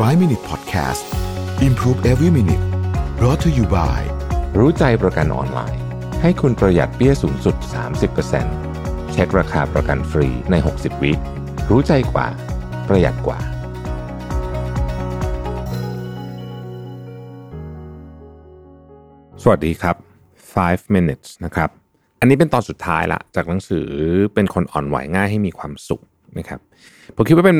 [0.00, 1.04] 5 Minute Podcast
[1.62, 2.64] Improve Every Minute
[3.18, 4.00] brought to you by
[4.58, 5.82] รู้ใจประกันออนไลน์
[6.22, 7.56] ให้คุณประหยัดเปี้ยสูงสุด
[8.34, 11.12] 30%เช็คราคาประกันฟรีใน 60 วิ
[11.70, 12.26] รู้ใจกว่า
[12.88, 13.38] ประหยัดกว่า
[19.42, 19.96] สวัสดีครับ
[20.44, 21.70] 5 minutes นะครับ
[22.20, 23.88] อันนี้เป็นตอนสุดท้ายละ จากหนังสือ
[24.34, 26.04] เป็นคนอ่อนไหวง่ายให้มีความสุข
[26.38, 26.60] นะครับ
[27.16, 27.58] ผมคิดว่าเป็น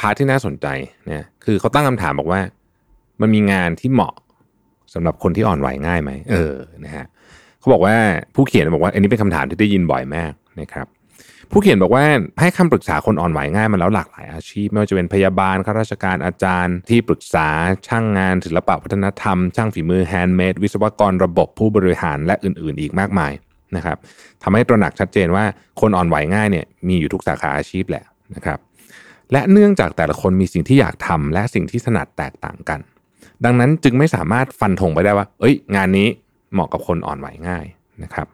[0.00, 0.66] part ที่น่าสนใจ
[1.10, 2.40] นะคือเขาตั้งคำถามบอกว่า
[3.20, 4.14] มันมีงานที่เหมาะ
[4.94, 7.06] สำหรับคนที่อ่อนไหวง่ายไหมเออนะฮะ
[7.60, 7.96] เขาบอกว่า
[8.34, 10.86] ผู้เขียนบอกว่า อันนี้เป็นคำถามที่ได้ยินบ่อยมากนะครับ
[11.50, 12.04] ผู้เขียนบอกว่า
[12.40, 17.48] ให้คำปรึกษาคนอ่อนไหวง่ายมาแล้วหลากหลายอาชีพ ไม่ว่าจะเป็นพยาบาลข้าราชการอาจารย์ ที่ปรึกษา
[17.86, 23.32] ช่างงานศิลปะวัฒนธรรม ช่างฝีมือ handmade วิศวกรระบบผู้บริหารและอื่น ๆ อีกมากมาย
[23.76, 23.96] นะครับ
[24.42, 25.44] ทำให้ตระหนักชัดเจนว่า
[25.80, 28.58] คนอ่อนไหวง่ายเนี่ยมีอยู่ทุกสาขาอาชีพแหละนะครับ
[29.32, 32.80] และเนื่องจากแต่ละคนมีสิ่งที่อยากทำและสิ่งที่ถนัดแตกต่างกัน
[33.44, 36.08] ดังนั้นจึงไม่สามารถฟันธงไปได้ว่า เอ้ย งานนี้
[36.52, 37.64] เหมาะกับคนอ่อนไหวง่าย
[38.02, 38.26] นะครับ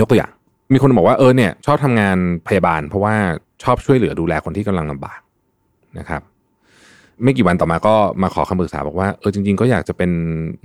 [0.00, 0.32] ยกตัวอย่าง
[0.72, 3.14] มีคนบอกว่าเออเนี่ยชอบทำงานพยาบาล เพราะว่า
[3.62, 5.20] ชอบช่วยเหลือดูแลคนที่กำลังลำบาก
[5.98, 6.22] นะครับ
[7.22, 10.10] ไม่กี่วันต่อมาก็มาขอคำปรึกษาบอกว่าเออจริง ๆ ก็อยากจะเป็น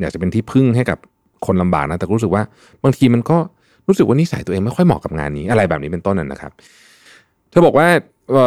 [0.02, 0.98] อยากจะเป็นที่พึ่งให้กับ
[1.46, 2.44] คนลำบากนะแต่รู้สึกว่า
[2.84, 3.38] บางทีมันก็
[3.90, 6.52] รู้สึกว่านิสัยตัวเองไม่ค่อยเหมาะกับงานนี้อะไรแบบนี้เป็นต้นนั่นนะครับ
[7.50, 7.88] เธอบอกว่า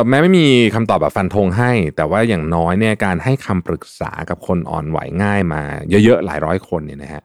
[0.09, 5.63] แม้ไม่มีคำตอบแบบฟันธงให้ แต่ว่าอย่างน้อยเนี่ยการให้คำปรึกษากับคนอ่อนไหวง่ายมา
[6.05, 7.23] เยอะๆหลายร้อยคนเนี่ยนะฮะ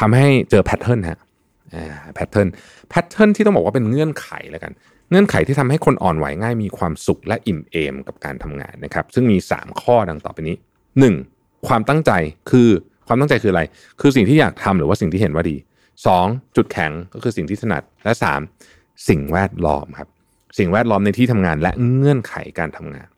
[0.00, 1.18] ทำให้เจอ pattern ฮะ
[2.14, 2.48] pattern
[2.90, 4.72] pattern ที่ต้องบอกว่าเป็นเงื่อนไขแล้วกัน
[5.10, 10.56] เงื่อนไขที่ทำให้คนอ่อนไหวง่ายมีความสุขและอิ่มเอมกับการทำงานนะครับ ซึ่งมี 3 ข้อดังต่อไปนี้
[11.12, 11.68] 1.
[11.68, 12.12] ความตั้งใจ
[12.50, 12.68] คือ
[13.06, 13.62] ความตั้งใจคืออะไร
[14.00, 15.56] คือสิ่งที่อยากทำหรือว่าสิ่งที่เห็นว่าดี
[16.04, 16.56] 2.
[16.56, 18.12] จุดแข็งก็คือสิ่งที่ถนัดและ
[18.58, 19.08] 3.
[19.08, 20.08] สิ่งแวดล้อมครับ
[20.58, 23.08] สิ่งแวดล้อมในที่ทำงานและเงื่อนไขการทำงาน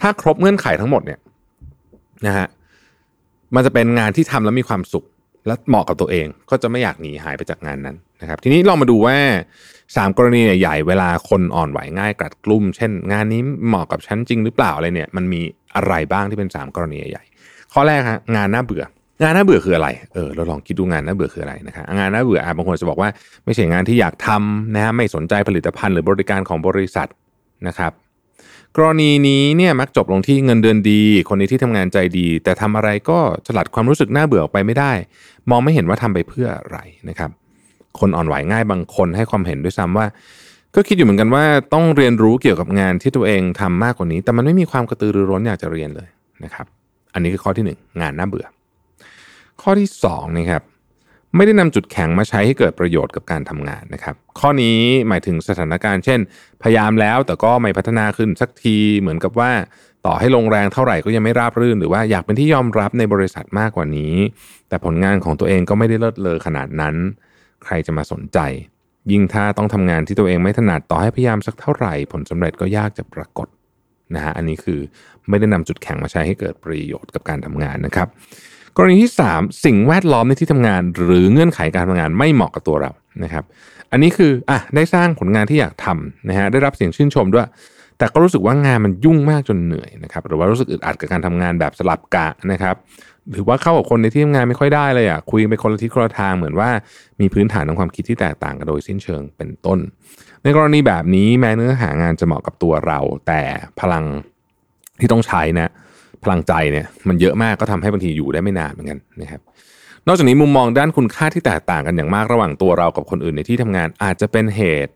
[0.00, 1.20] ถ้าครบเงื่อนไขทั้งหมดเนี่ย
[2.26, 2.46] นะฮะ
[3.54, 5.04] มันจะเป็นงานที่ทำแล้วมีความสุข
[5.46, 9.16] และเหมาะกับตัวเอง ก็จะไม่อยากหนีหายไปจากงานนั้นนะครับ ทีนี้ลองมาดูว่า
[9.66, 15.40] 3 กรณีใหญ่เวลาคนอ่อนไหวง่ายกลัดกลุ่ม เช่น งานนี้เหมาะกับฉันจริงหรือเปล่าอะไรเนี่ย มันมี
[15.76, 17.24] อะไรบ้างที่เป็น 3 กรณีใหญ่
[17.72, 18.84] ข้อแรกฮะงานน่าเบื่อ
[19.22, 23.08] งานน่าเบื่อคืออะไร เออ เราลองคิดดูงานน่าเบื่อคืออะไรนะครับงานน่าเบื่ออาบางคนจะบอกว่า
[23.44, 27.08] ไม่ใช่งานที่อยากทำนะฮะ ไม่สนใจผลิตภัณฑ์หรือบริการของบริษัท
[27.68, 27.92] นะครับ
[28.76, 34.92] กรณีนี้เนี่ยมักจบลงที่เงินเดือนดี คนนี้ที่ทำงานใจดี แต่ทำอะไรก็สลัดความรู้สึกน่าเบื่อออกไปไม่ได้
[35.50, 36.78] มองไม่เห็นว่าทำไปเพื่ออะไร
[37.08, 37.30] นะครับ
[38.00, 40.06] คนอ่อนไหวง่ายบางคนให้ความเห็นด้วยซ้ำว่า
[40.74, 41.44] ก็คิดอยู่เหมือนกันว่า
[41.74, 46.08] ต้องเรียนรู้เกี่ยวกับงานที่ตัวเองทำมากกว่านี้ แต่มันไม่มีความกระตือรือร้นอยากจะเรียนเลย
[46.44, 46.66] นะครับ
[47.14, 48.46] อันนี้คือข้อที่ 1 งานน่าเบื่อ
[49.62, 50.62] ข้อที่2นะครับ
[51.36, 54.78] ไม่ได้นำจุดแข็งมาใช้ให้เกิดประโยชน์กับการทำงานนะครับ ข้อนี้
[55.08, 56.20] หมายถึงสถานการณ์เช่น
[56.62, 59.52] พยายามแล้วแต่ก็ไม่พัฒนาขึ้นสักทีเหมือนกับว่า
[60.06, 64.14] ต่อให้ลงแรงเท่าไหร่ก็ยังไม่ราบรื่น หรือว่าอยากเป็นที่ยอมรับในบริษัทมากกว่านี้
[64.68, 66.94] แต่ผลงานของตัวเองก็ไม่ได้เลิศเลอขนาดนั้น
[67.64, 68.38] ใครจะมาสนใจ
[69.12, 73.48] ยิ่งถ้าต้องทำงานที่ตัวเองไม่ถนัดต่อให้พยายามสักเท่าไหร่ ผลสำเร็จก็ยากจะปรากฏ
[74.14, 74.80] นะฮะอันนี้คือ
[75.28, 78.08] ไม่ได้นำจุดแข็งมาใช้ให้เกิดประโยชน์กับการทำงานนะครับ
[78.76, 82.90] กรณีที่ 3 สิ่งแวดล้อมในที่ทำงาน หรือเงื่อนไขการทำงานไม่เหมาะกับตัวเรา
[83.24, 83.44] นะครับ
[83.90, 87.46] อันนี้คืออะได้สร้างผลงานที่อยากทำนะฮะได้รับเสียงชื่นชมด้วย
[87.98, 92.74] แต่ก็รู้สึกว่างานมันยุ่งมากจนเหนื่อยนะครับหรือว่ารู้สึกอึดอัดกับการทำงานแบบสลับกะนะครับ
[93.32, 96.70] หรือว่าเข้ากับคนในที่ทำงานไม่ค่อยได้เลยอะคุยไปคนละทิศคนละทางเหมือนว่า
[97.20, 99.78] มีพื้นฐานของความคิดที่แตกต่างกันโดยสิ้นเชิงเป็นต้น
[100.42, 103.42] ในกรณีแบบนี้แม้เนื้อหางานจะเหมาะกับตัวเรา แต่
[103.80, 104.04] พลัง
[105.00, 105.70] ที่ต้องใช้นะ
[106.26, 109.40] พลังใจเนี่ยมันเยอะมากก็ทำให้บางทีอยู่ได้ไม่นานเหมือนกันนะครับ
[110.06, 114.92] นอกจากนี้มุมมองด้านคุณค่าที่แตกต่างกันอย่างมากระหว่างตัวเรากับคนอื่นในที่ทำงานอาจจะเป็นเหตุ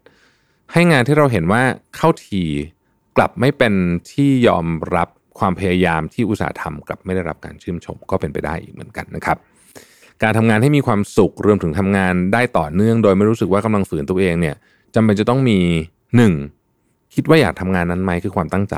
[0.73, 1.63] ให้งานที่เราเห็นว่า
[1.97, 2.45] เข้าที
[3.17, 3.75] กลับไม่เป็น
[4.13, 5.09] ที่ยอมรับ
[5.39, 9.37] ความพยายามที่อุตสาห์ทำกลับไม่ได้รับการชื่นชมก็เป็นไปได้อีกเหมือนกันนะครับ
[10.23, 14.57] การทำงานให้มีความสุขรวมถึงทำงานได้ต่อเนื่อง โดยไม่รู้สึกว่ากำลังฝืนตัวเองเนี่ย
[14.95, 15.59] จำเป็นจะต้องมี
[16.37, 17.15] 1.
[17.15, 18.77] คิดว่าอยากทำงานนั้นไหมคือความตั้งใจ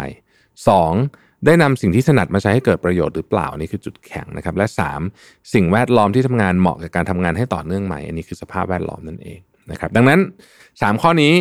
[0.76, 1.31] 2.
[1.46, 4.66] ได้นำสิ่งที่ถนัดมาใช้ให้เกิดประโยชน์หรือเปล่านี่คือจุดแข็งนะครับ และ
[5.08, 5.52] 3.
[5.54, 9.38] สิ่งแวดล้อมที่ทำงานเหมาะกับการทำงานให้ต่อเนื่องไหมอันนี้คือสภาพแวดล้อมนั่นเอง
[9.70, 10.20] นะครับ ดังนั้น
[10.60, 11.34] 3 ข้อนี้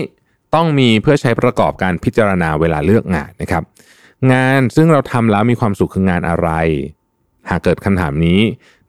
[0.55, 3.63] ต้องมีเพื่อใช้ประกอบการพิจารณาเวลาเลือกงานนะครับ
[4.33, 6.49] งานซึ่งเราทำแล้วมีความสุขคืองานอะไร
[7.49, 8.39] หากเกิดคำถามนี้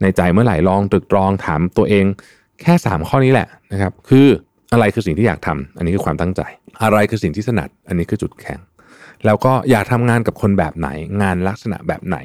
[0.01, 2.05] ในใจเมื่อไหร่ลองตรึกตรองถามตัวเอง
[2.63, 4.27] แค่ 3 ข้อนี้แหละนะครับ คือ
[4.73, 6.43] อะไรคือสิ่งที่อยากทำอันนี้คือความตั้งใจ
[6.83, 8.59] อะไรคือสิ่งที่ถนัด อันนี้คือจุดแข็ง
[9.25, 10.89] แล้วก็อยากทำงานกับคนแบบไหน
[11.23, 12.19] งานลักษณะแบบไหน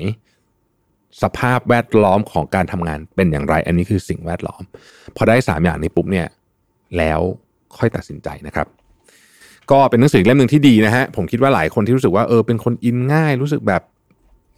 [1.22, 4.64] สภาพแวดล้อมของการทำงานเป็นอย่างไร อันนี้คือสิ่งแวดล้อม
[5.16, 6.28] พอได้ 3 อย่างนี้ปุ๊บเนี่ย
[6.98, 7.20] แล้ว
[7.78, 8.68] ค่อยตัดสินใจนะครับ
[9.72, 13.82] ก็เป็นหนังสือเล่มหนึ่งที่ดีนะฮะผมคิดว่าหลายคนที่รู้สึกว่าเออเป็นคนอินง่าย รู้สึกแบบ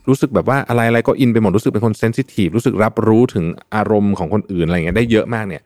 [0.07, 3.45] รู้สึกแบบว่าอะไรอะไรก็อินไปหมดรู้สึกเป็นคนเซนซิทีฟรู้สึกรับรู้ถึง
[3.75, 5.63] อารมณ์ของคนอื่นอะไรเงี้ยได้เยอะมากเนี่ย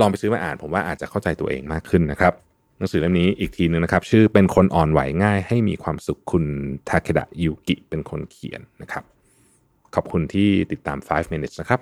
[0.00, 2.32] ลองไปซื้อมาอ่าน ผมว่าอาจจะเข้าใจตัวเองมากขึ้นนะครับ
[2.82, 6.44] นังสือเล่มนี้อีกทีหนึ่งนะครับ ชื่อเป็นคนอ่อนไหวง่าย ให้มีความสุขคุณ
[6.88, 9.04] ทาเคดะยูกิเป็นคนเขียนนะครับ
[9.94, 11.80] ขอบคุณที่ติดตาม 5 minutes นะครับ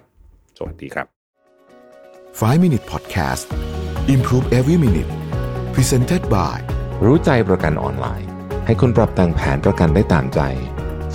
[0.58, 1.06] สวัสดีครับ
[2.40, 3.44] 5 Minute Podcast
[4.14, 5.10] Improve Every Minute
[5.74, 6.58] Presented by
[7.04, 8.28] รู้ใจประกันออนไลน์
[8.66, 10.40] ให้คุณปรับแต่งแผนประกันได้ตามใจ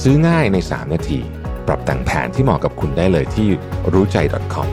[0.04, 1.20] ซื้อง่ายใน 3 นาที
[1.68, 3.48] ปรับแต่งแผนที่เหมาะกับคุณได้เลยที่
[3.94, 4.18] รู้ใจ
[4.54, 4.70] .com